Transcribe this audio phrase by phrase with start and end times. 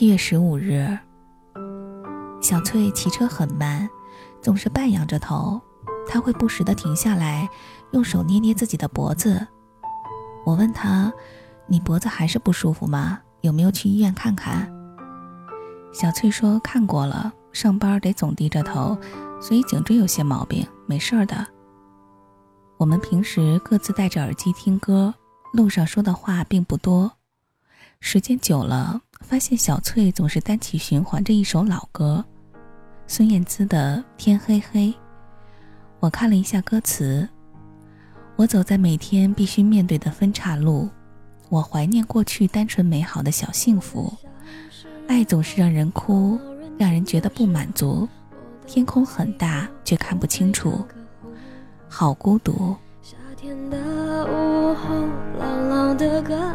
[0.00, 0.98] 七月十五日，
[2.40, 3.86] 小翠骑车很慢，
[4.40, 5.60] 总是半仰着头。
[6.08, 7.46] 她会不时的停下来，
[7.90, 9.46] 用手捏捏自己的脖子。
[10.46, 11.12] 我问她
[11.68, 13.20] ：“你脖子还是不舒服吗？
[13.42, 14.72] 有没有去医院看看？”
[15.92, 18.96] 小翠说：“看过了，上班得总低着头，
[19.38, 21.46] 所以颈椎有些毛病，没事儿的。”
[22.78, 25.12] 我们平时各自戴着耳机听歌，
[25.52, 27.12] 路上说的话并不多。
[28.00, 32.24] 时间久了，发现小翠总是单曲循环着一首老歌，
[33.06, 34.88] 孙燕姿的《天黑黑》。
[36.00, 37.28] 我看了一下歌词：
[38.36, 40.88] 我走在每天必须面对的分岔路，
[41.48, 44.12] 我怀念过去单纯美好的小幸福。
[45.06, 46.38] 爱总是让人哭，
[46.78, 48.08] 让人觉得不满足。
[48.66, 50.84] 天空很大，却看不清楚，
[51.88, 52.74] 好孤独。
[53.02, 53.76] 夏天的
[54.24, 54.94] 午后，
[55.38, 56.54] 朗朗的歌，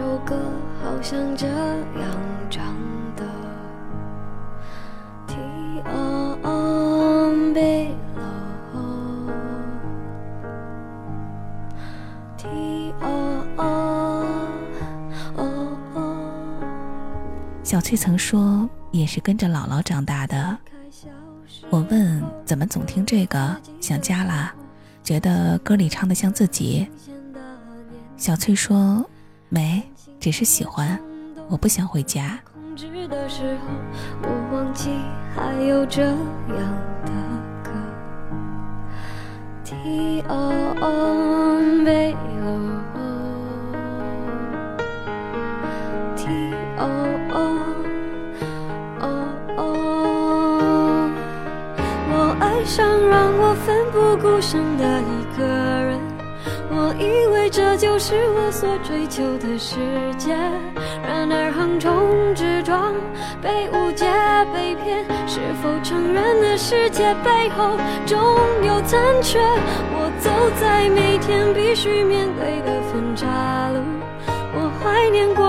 [0.00, 0.34] 首歌
[0.82, 2.16] 好像这样
[2.48, 2.74] 唱
[3.16, 3.22] 的。
[5.26, 5.34] T
[5.84, 7.88] O M B
[8.24, 9.30] O
[12.38, 14.24] T O O
[15.36, 15.44] O
[15.96, 16.16] O。
[17.62, 20.56] 小翠曾说，也是跟着姥姥长大的。
[21.68, 23.54] 我问，怎么总听这个？
[23.82, 24.54] 想家啦？
[25.04, 26.88] 觉得歌里唱的像自己，
[28.16, 29.04] 小翠说
[29.50, 29.89] ：“没，
[30.20, 31.00] 只是喜欢
[31.48, 32.38] 我不想回家。
[34.22, 34.90] 我忘记
[35.34, 36.18] 还有这样
[37.06, 37.12] 的
[37.64, 37.70] 歌。
[39.64, 40.22] 天黑黑欲
[42.40, 42.46] 落
[52.12, 56.09] 我爱上让我奋不顾身的一个人。
[56.80, 59.76] 我以为这就是我所追求的世
[60.16, 60.32] 界。
[61.02, 62.94] 然而横冲直撞，
[63.42, 64.06] 被误解、
[64.54, 68.18] 被骗，是否承认的世界背后总
[68.66, 69.38] 有残缺？
[69.38, 73.26] 我走在每天必须面对的分岔
[73.72, 73.99] 路。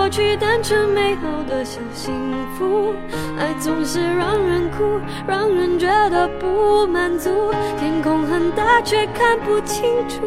[0.02, 2.12] 过去单纯美好的小幸
[2.58, 2.92] 福，
[3.38, 4.98] 爱总是让人哭，
[5.28, 7.30] 让人觉得不满足。
[7.78, 10.22] 天空很大，却看不清楚，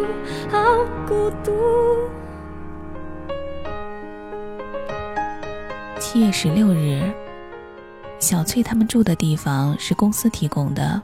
[0.50, 0.64] 好
[1.06, 1.52] 孤独。
[6.00, 7.02] 七月十六日，
[8.18, 11.02] 小翠他们住的地方是公司提供的，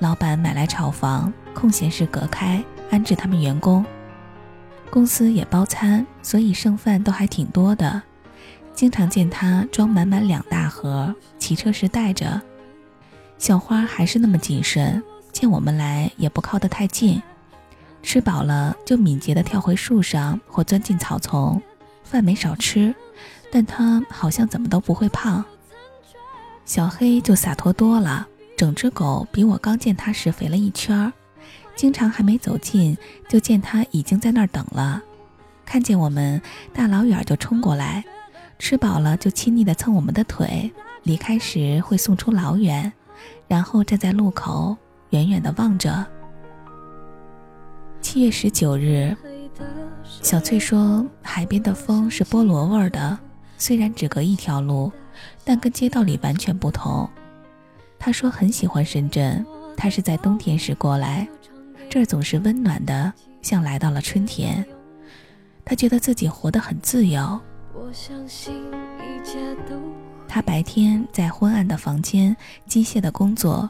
[0.00, 2.60] 老板买来炒房，空闲时隔开，
[2.90, 3.86] 安置他们员工。
[4.90, 8.02] 公司也包餐，所以剩饭都还挺多的。
[8.74, 12.40] 经常见他装满满两大盒，骑车时带着。
[13.38, 15.02] 小花还是那么谨慎，
[15.32, 17.22] 见我们来也不靠得太近。
[18.02, 21.60] 吃饱了就敏捷地跳回树上或钻进草丛。
[22.02, 22.94] 饭没少吃，
[23.52, 25.44] 但他好像怎么都不会胖。
[26.64, 28.26] 小黑就洒脱多了，
[28.56, 31.12] 整只狗比我刚见它时肥了一圈儿。
[31.76, 32.96] 经常还没走近，
[33.28, 35.02] 就见他已经在那儿等了。
[35.64, 36.40] 看见我们，
[36.74, 38.04] 大老远就冲过来，
[38.58, 40.70] 吃饱了就亲昵地蹭我们的腿。
[41.04, 42.92] 离开时会送出老远，
[43.48, 44.76] 然后站在路口，
[45.10, 46.06] 远远地望着。
[48.02, 49.16] 七月十九日，
[50.04, 53.18] 小翠说，海边的风是菠萝味的，
[53.56, 54.92] 虽然只隔一条路，
[55.42, 57.08] 但跟街道里完全不同。
[57.98, 59.44] 她说很喜欢深圳，
[59.76, 61.26] 她是在冬天时过来。
[61.90, 63.12] 这儿总是温暖的，
[63.42, 64.64] 像来到了春天。
[65.64, 67.40] 他觉得自己活得很自由。
[70.28, 72.34] 他白天在昏暗的房间
[72.64, 73.68] 机械的工作，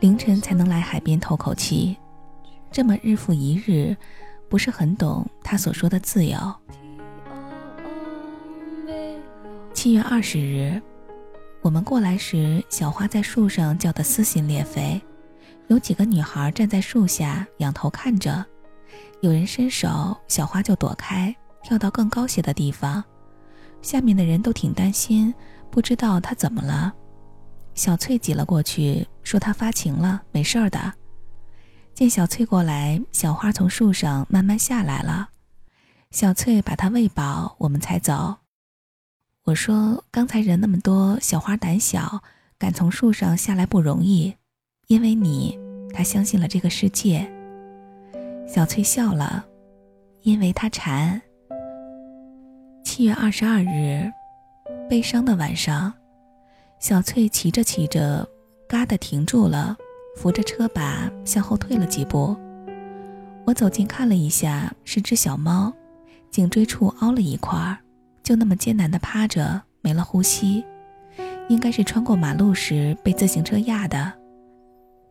[0.00, 1.94] 凌晨才能来海边透口气。
[2.70, 3.94] 这么日复一日，
[4.48, 6.38] 不是很懂他所说的自由。
[9.74, 10.80] 七月二十日，
[11.60, 14.98] 我们过来时，小花在树上叫得撕心裂肺。
[15.68, 18.44] 有几个女孩站在树下，仰头看着。
[19.20, 23.02] 有人伸手，小花就躲开，跳到更高些的地方。
[23.80, 25.32] 下面的人都挺担心，
[25.70, 26.92] 不知道她怎么了。
[27.74, 30.92] 小翠挤了过去，说她发情了，没事儿的。
[31.94, 35.30] 见小翠过来，小花从树上慢慢下来了。
[36.10, 38.36] 小翠把她喂饱，我们才走。
[39.44, 42.22] 我说刚才人那么多，小花胆小，
[42.58, 44.36] 敢从树上下来不容易。
[44.88, 45.58] 因为你，
[45.92, 47.26] 他相信了这个世界。
[48.46, 49.44] 小翠笑了，
[50.22, 51.20] 因为他馋。
[52.84, 54.10] 七月二十二日，
[54.88, 55.92] 悲伤的晚上，
[56.78, 58.28] 小翠骑着骑着，
[58.68, 59.76] 嘎的停住了，
[60.16, 62.36] 扶着车把向后退了几步。
[63.44, 65.72] 我走近看了一下，是只小猫，
[66.30, 67.78] 颈椎处凹了一块，
[68.22, 70.64] 就那么艰难地趴着，没了呼吸，
[71.48, 74.12] 应该是穿过马路时被自行车压的。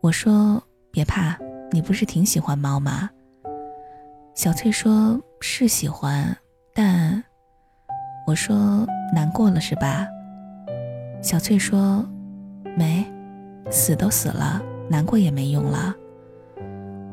[0.02, 1.38] 我说：“别怕，
[1.72, 3.10] 你不是挺喜欢猫吗？”
[4.36, 6.36] 小翠说：“是喜欢，
[6.74, 7.24] 但……”
[8.28, 10.08] 我说：“难过了是吧？”
[11.22, 12.06] 小翠说
[12.78, 13.06] ：“没，
[13.70, 15.94] 死都死了，难过也没用了。”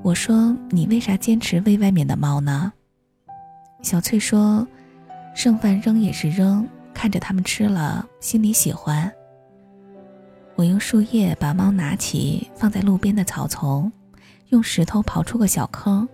[0.02, 2.72] 我说：“你为啥坚持喂外面的猫呢？”
[3.82, 4.66] 小翠说
[5.34, 9.10] ：“剩饭扔也是扔，看着它们吃了，心里喜欢。”
[10.58, 13.92] 我用树叶把猫拿起，放在路边的草丛，
[14.48, 16.06] 用石头刨出个小坑。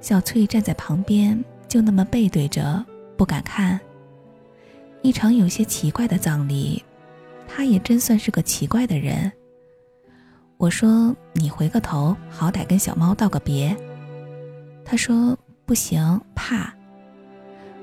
[0.00, 2.84] 小翠站在旁边，就那么背对着，
[3.16, 3.78] 不敢看。
[5.02, 6.82] 一场有些奇怪的葬礼，
[7.46, 9.30] 她也真算是个奇怪的人。
[10.56, 13.76] 我说：“你回个头，好歹跟小猫道个别。”
[14.84, 16.74] 她说：“不行，怕。”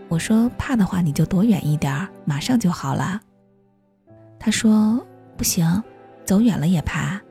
[0.10, 3.22] 我说：“怕的话，你就躲远一点，马上就好了。”
[4.38, 5.02] 她说
[5.38, 5.82] ：“不行，
[6.26, 7.22] 走远了也怕。”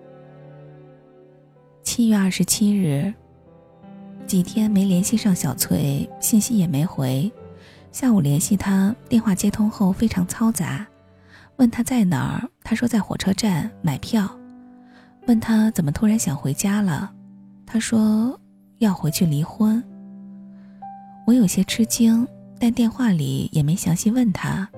[1.82, 3.12] 七月二十七日，
[4.26, 7.30] 几天没联系上小翠，信息也没回。
[7.92, 10.86] 下午联系他，电话接通后非常嘈杂，
[11.56, 14.28] 问他在哪儿，他说在火车站买票。
[15.26, 17.10] 问他怎么突然想回家了，
[17.64, 18.38] 他说
[18.78, 19.82] 要回去离婚。
[21.26, 22.26] 我有些吃惊，
[22.60, 24.68] 但电话里也没详细问他，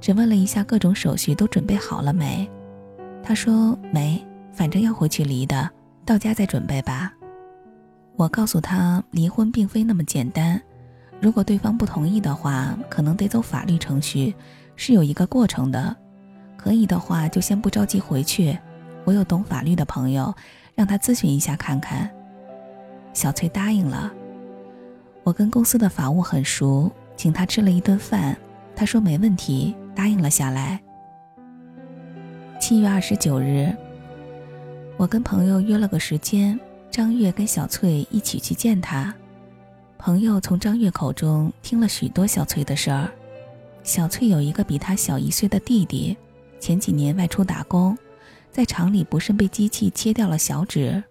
[0.00, 2.50] 只问了一下各种手续都准备好了没。
[3.32, 5.66] 他说没，反正要回去离的，
[6.04, 7.10] 到家再准备吧。
[8.14, 10.60] 我告诉他，离婚并非那么简单，
[11.18, 14.34] 如果对方不同意的话，可能得走法律程序，
[14.76, 15.96] 是有一个过程的。
[16.58, 18.58] 可以的话，就先不着急回去。
[19.06, 20.34] 我有懂法律的朋友，
[20.74, 22.10] 让他咨询一下看看。
[23.14, 24.12] 小翠答应了。
[25.22, 28.36] 我跟公司的法务很熟，请他吃了一顿饭，
[28.76, 30.78] 他说没问题，答应了下来。
[32.72, 33.70] 七月二十九日，
[34.96, 36.58] 我跟朋友约了个时间，
[36.90, 39.14] 张月跟小翠一起去见他。
[39.98, 43.12] 朋友从张月口中听了许多小翠的事儿。
[43.84, 46.16] 小翠有一个比她小一岁的弟弟，
[46.58, 47.94] 前几年外出打工。
[48.50, 51.04] 在厂里不慎被机器切掉了小指，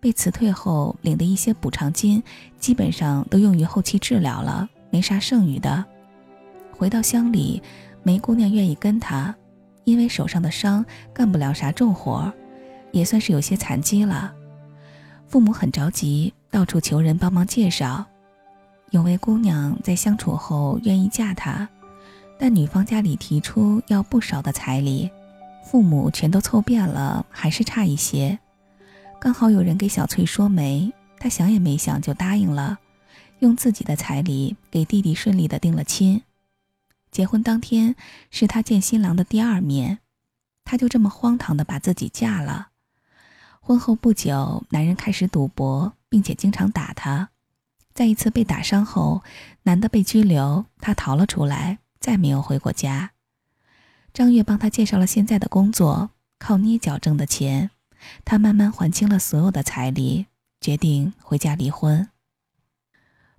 [0.00, 2.22] 被辞退后领的一些补偿金，
[2.58, 5.82] 基本上都用于后期治疗了，没啥剩余的。
[6.76, 7.62] 回到乡里，
[8.02, 9.34] 梅姑娘愿意跟他，
[9.90, 12.32] 因为手上的伤干不了啥重活，
[12.92, 14.32] 也算是有些残疾了。
[15.26, 18.06] 父母很着急，到处求人帮忙介绍。
[18.90, 21.68] 有位姑娘在相处后愿意嫁他，
[22.38, 25.10] 但女方家里提出要不少的彩礼。
[25.64, 28.38] 父母全都凑遍了，还是差一些。
[29.20, 32.78] 刚好有人给小翠说媒，她想也没想就答应了，
[33.40, 36.22] 用自己的彩礼给弟弟顺利的定了亲。
[37.10, 37.96] 结婚当天
[38.30, 39.98] 是她见新郎的第二面，
[40.64, 42.68] 她就这么荒唐的把自己嫁了。
[43.60, 47.30] 婚后不久，男人开始赌博，并且经常打她。
[47.92, 49.22] 在一次被打伤后，
[49.64, 53.10] 男的被拘留，她逃了出来，再没有回过家。
[54.12, 57.70] 张月帮他介绍了现在的工作，靠捏脚挣的钱，
[58.24, 60.26] 他慢慢还清了所有的彩礼，
[60.60, 62.08] 决定回家离婚。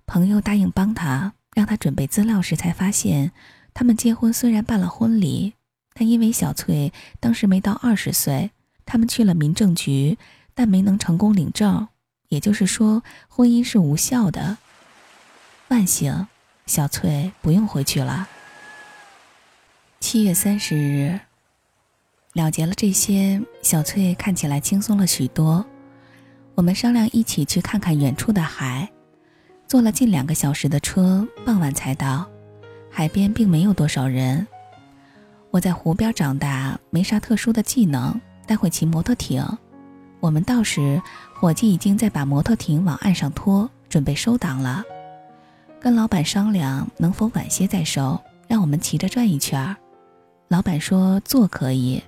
[0.06, 3.32] 朋友答应帮他，让他准备资料时，才发现
[3.74, 5.54] 他们结婚虽然办了婚礼，
[5.94, 8.50] 但因为小翠当时没到二十岁，
[8.84, 10.18] 他们去了民政局，
[10.54, 11.88] 但没能成功领证，
[12.28, 14.58] 也就是说婚姻是无效的。
[15.68, 16.26] 万幸，
[16.66, 18.28] 小翠不用回去了。
[20.00, 21.20] 七月三十日，
[22.34, 25.64] 了结了这些，小翠看起来轻松了许多。
[26.54, 28.90] 我们商量一起去看看远处的海，
[29.66, 32.31] 坐了近两个小时的车，傍晚才到。
[32.92, 34.46] 海边并没有多少人。
[35.50, 39.42] 我在湖边长大，没啥特殊的技能，但会骑摩托艇。
[40.20, 41.00] 我们到时，
[41.34, 44.84] 伙计已经在把摩托艇往岸上拖，准备收档了。
[45.80, 49.74] 跟老板商量，能否晚些再收，让我们骑着转一圈儿。
[50.48, 52.02] 老板说坐可以，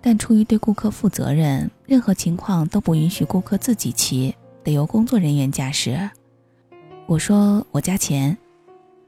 [0.00, 6.08] 但出于对顾客负责任，任何情况都不允许顾客自己骑，得由工作人员驾驶。
[7.06, 8.36] 我说我加钱，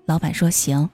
[0.06, 0.88] 老板说行。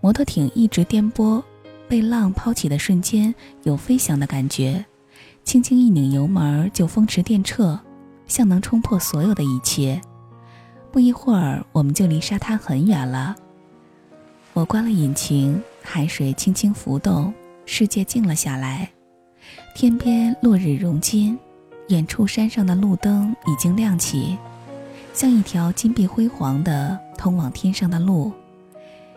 [0.00, 1.42] 摩托艇一直颠簸，
[1.88, 4.84] 被浪抛起的瞬间有飞翔的感觉，
[5.44, 7.78] 轻轻一拧油门就风驰电掣，
[8.26, 10.00] 像能冲破所有的一切。
[10.90, 13.36] 不一会儿，我们就离沙滩很远了。
[14.52, 15.62] 我关了引擎。
[15.82, 17.32] 海水轻轻浮动，
[17.64, 18.90] 世界静了下来。
[19.74, 21.36] 天边落日融金，
[21.88, 24.36] 远处山上的路灯已经亮起，
[25.14, 28.30] 像一条金碧辉煌的通往天上的路。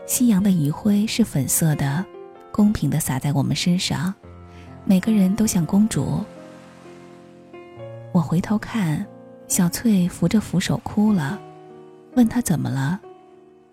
[0.06, 2.06] 夕阳的余晖是粉色的，
[2.52, 4.14] 公平的洒在我们身上，
[4.84, 6.24] 每个人都像公主。
[8.12, 9.06] 我回头看，
[9.48, 11.40] 小翠扶着扶手哭了，
[12.16, 13.00] 问她怎么了，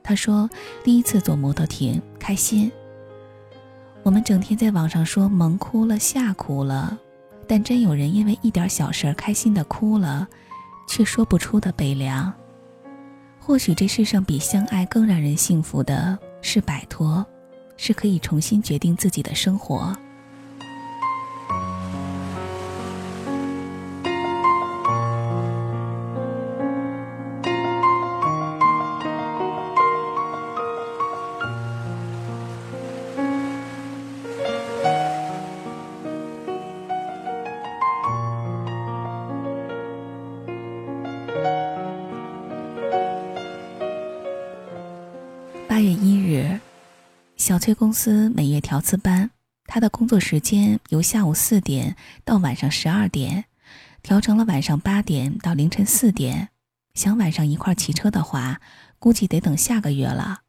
[0.05, 0.49] 她说
[0.85, 2.71] 第一次坐摩托艇，开心。
[4.03, 6.97] 我们整天在网上说萌哭了、吓哭了，
[7.47, 10.27] 但真有人因为一点小事儿开心的哭了，
[10.89, 12.33] 却说不出的悲凉。
[13.43, 17.27] 或许这世上比相爱更让人幸福的是摆脱，
[17.77, 19.93] 是可以重新决定自己的生活。
[47.51, 49.29] 小崔公司每月调次班，
[49.65, 53.47] 他的工作时间由下午四点到晚上十二点，
[54.05, 56.51] 调成了晚上八点到凌晨四点。
[56.95, 58.61] 想晚上一块骑车的话，
[59.01, 60.43] 估计得等下个月了。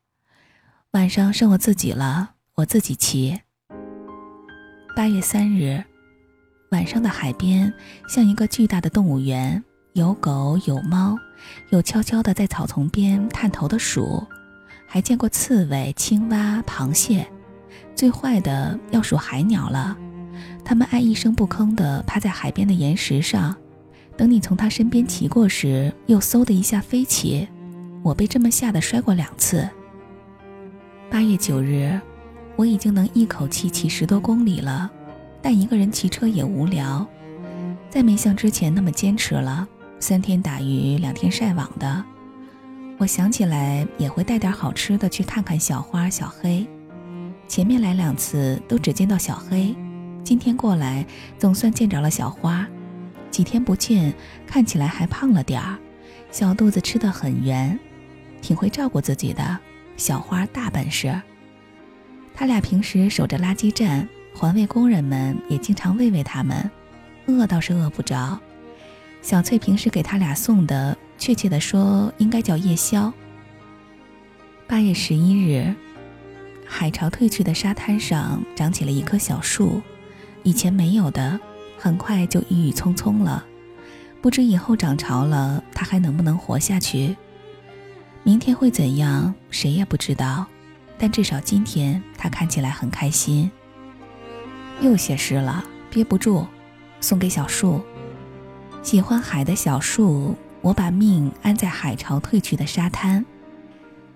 [0.92, 3.42] 晚上剩我自己了，我自己骑。
[4.96, 5.84] 八月三日，
[6.70, 7.74] 晚上的海边
[8.08, 11.18] 像一个巨大的动物园，有狗有猫，
[11.72, 14.24] 有悄悄的在草丛边探头的鼠。
[14.94, 17.26] 还见过刺猬、青蛙、螃蟹，
[17.96, 19.98] 最坏的要数海鸟了。
[20.66, 23.56] 它们爱一声不吭地趴在海边的岩石上，
[24.18, 27.48] 等你从它身边骑过时，又嗖的一下飞起。
[28.04, 29.66] 我被这么吓得摔过两次。
[31.10, 31.98] 八月九日，
[32.58, 34.92] 我已经能一口气骑十多公里了，
[35.42, 37.08] 但一个人骑车也无聊，
[37.90, 39.66] 再没像之前那么坚持了，
[40.02, 42.04] 三天打鱼两天晒网的。
[43.02, 46.64] 我想起来也会带点好吃的去看看小花小黑。
[47.48, 49.76] 前面来两次都只见到小黑，
[50.24, 51.04] 今天过来
[51.40, 52.64] 总算见着了小花。
[53.32, 54.14] 几天不见，
[54.46, 55.80] 看起来还胖了点儿，
[56.30, 57.80] 小肚子吃得很圆，
[58.40, 59.58] 挺会照顾自己的。
[59.98, 61.20] 小花大本事。
[62.36, 66.70] 他俩平时守着垃圾站，环卫工人们也经常喂喂他们，
[67.26, 68.40] 饿倒是饿不着。
[69.24, 70.96] 小翠平时给他俩送的。
[71.22, 73.14] 确切的说，应该叫夜宵。
[74.66, 75.72] 八月十一日，
[76.66, 79.84] 海潮退去的沙滩上长起了一棵小树，
[80.42, 81.40] 以前没有的，
[81.78, 83.46] 很快就郁郁葱葱了。
[84.20, 87.16] 不知以后涨潮了，它还能不能活下去？
[88.24, 90.48] 明天会怎样，谁也不知道。
[90.98, 93.52] 但至少今天，它看起来很开心。
[94.82, 96.48] 又写诗了，憋不住，
[97.00, 97.80] 送给小树。
[98.82, 100.36] 喜欢海的小树。
[100.62, 103.26] 我把命安在海潮退去的沙滩，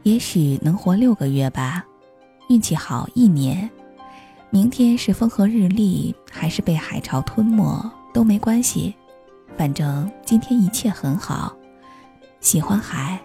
[0.04, 1.84] 也许能活六个月吧，
[2.50, 3.70] 运气好一年。
[4.52, 8.94] 明天是风和日丽，还是被海潮吞没都没关系，
[9.58, 11.56] 反正今天一切很好。
[12.40, 13.20] 喜欢海。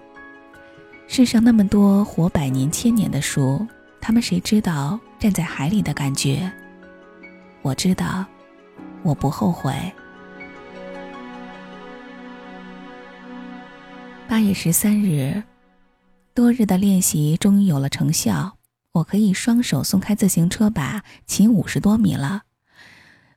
[1.07, 3.67] 世上那么多活百年千年的树，
[4.01, 6.51] 他们谁知道站在海里的感觉？
[7.63, 8.25] 我知道，
[9.03, 9.75] 我不后悔。
[14.31, 15.43] 八月十三日，
[16.35, 18.59] 多日的练习终于有了成效。
[18.93, 22.45] 我可以双手松开自行车把，骑五十多米了。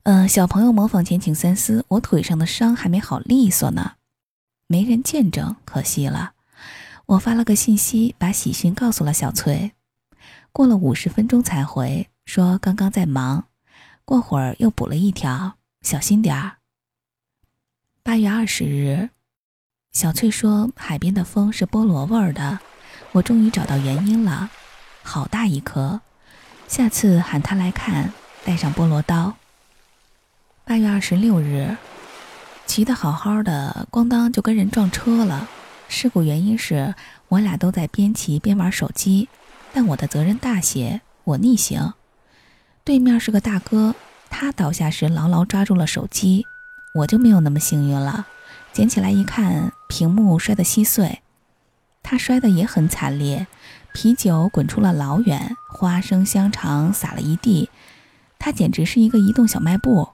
[0.04, 1.84] 嗯，小朋友模仿前请三思。
[1.88, 3.94] 我腿上的伤还没好利索呢，
[4.68, 6.34] 没人见证，可惜了。
[7.08, 9.72] 我发了个信息，把喜讯告诉了小翠。
[10.52, 13.48] 过了五十分钟才回，说刚刚在忙，
[14.06, 16.58] 过会儿又补了一条，小心点儿。
[18.04, 19.10] 八月二十日。
[19.94, 22.60] 小翠说：“海边的风是菠萝味儿的。”
[23.14, 24.50] 我终于找到原因了，
[25.04, 26.02] 好大一颗！
[26.68, 28.12] 下次喊他来看，
[28.44, 29.36] 带上菠萝刀。
[30.66, 31.78] 八月二十六日，
[32.66, 35.48] 骑得好好的，咣当就跟人撞车了。
[35.88, 36.96] 事故原因是
[37.28, 39.30] 我俩都在边骑边玩手机，
[39.74, 41.94] 但我的责任大些，我逆行。
[42.84, 43.94] 对面是个大哥，
[44.32, 46.48] 他倒下时牢牢抓住了手机，
[46.96, 48.26] 我就没有那么幸运了。
[48.72, 51.22] 捡起来一看，屏幕摔得稀碎，
[52.02, 53.46] 他摔得也很惨烈，
[53.94, 57.70] 啤酒滚出了老远，花生香肠撒了一地，
[58.40, 60.10] 他简直是一个移动小卖部。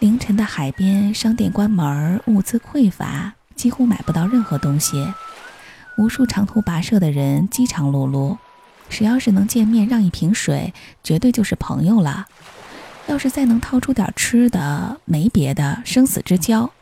[0.00, 5.14] 凌晨的海边，商店关门，物资匮乏，几乎买不到任何东西。
[5.96, 8.36] 无数长途跋涉的人饥肠辘辘，
[8.88, 12.26] 谁要是能见面让一瓶水，绝对就是朋友了。
[13.06, 16.72] 要是再能掏出点吃的，没别的，生死之交。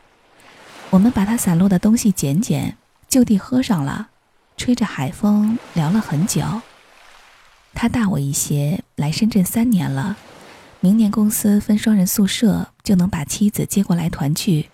[0.95, 2.77] 我们把他散落的东西捡捡，
[3.09, 4.07] 就地喝上了，
[4.55, 6.41] 吹着海风聊了很久。
[7.73, 10.15] 他大我一些，来深圳三年了，
[10.79, 14.69] 明年公司分双人宿舍，就能把妻子接过来团聚。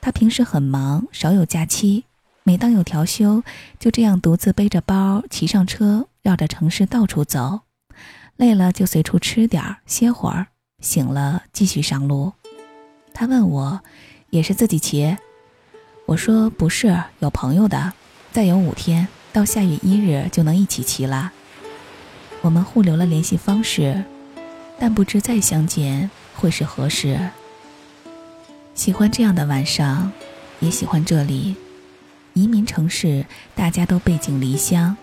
[0.00, 2.04] 他平时很忙，少有假期，
[2.44, 3.42] 每当有调休，
[3.80, 7.62] 就这样独自背着包，骑上车，绕着城市到处走，
[8.36, 10.46] 累了就随处吃点儿，歇会儿，
[10.78, 12.34] 醒了继续上路。
[13.12, 13.80] 他问我，
[14.34, 15.16] 也是自己骑？
[16.06, 17.92] 我说不是，有朋友的。
[18.32, 21.30] 再有五天，到下月一日就能一起骑了。
[22.40, 24.02] 我们互留了联系方式，
[24.76, 27.30] 但不知再相见会是何时。
[28.74, 30.10] 喜欢这样的晚上，
[30.58, 31.54] 也喜欢这里。
[32.32, 33.24] 移民城市，
[33.54, 34.96] 大家都背井离乡，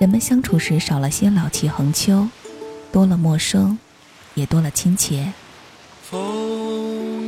[0.00, 2.26] 人们相处时少了些老气横秋，
[2.90, 3.78] 多了陌生，
[4.34, 5.32] 也多了亲切。
[6.02, 6.85] 风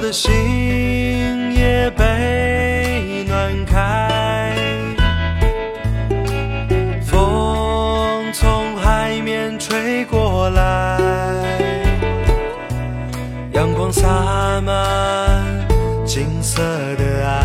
[0.00, 0.32] 我的心
[1.52, 4.54] 也被暖开。
[7.02, 10.98] 风从海面吹过来，
[13.52, 14.08] 阳光洒
[14.62, 15.68] 满
[16.06, 16.62] 金色
[16.96, 17.44] 的岸。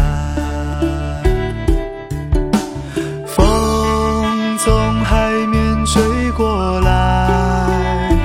[3.28, 8.16] 风从海面吹过来，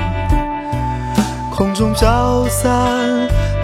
[1.53, 3.27] 空中飘散